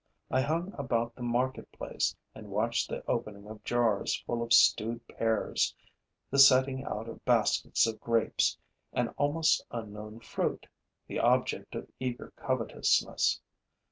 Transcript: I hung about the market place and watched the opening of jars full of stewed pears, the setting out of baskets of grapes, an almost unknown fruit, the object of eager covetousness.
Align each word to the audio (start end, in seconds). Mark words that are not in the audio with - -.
I 0.31 0.41
hung 0.41 0.73
about 0.79 1.13
the 1.15 1.21
market 1.21 1.71
place 1.71 2.15
and 2.33 2.49
watched 2.49 2.89
the 2.89 3.05
opening 3.05 3.45
of 3.47 3.63
jars 3.63 4.15
full 4.25 4.41
of 4.41 4.51
stewed 4.51 5.07
pears, 5.07 5.75
the 6.31 6.39
setting 6.39 6.83
out 6.83 7.07
of 7.07 7.23
baskets 7.23 7.85
of 7.85 7.99
grapes, 8.01 8.57
an 8.93 9.09
almost 9.09 9.63
unknown 9.69 10.19
fruit, 10.21 10.65
the 11.05 11.19
object 11.19 11.75
of 11.75 11.87
eager 11.99 12.33
covetousness. 12.35 13.41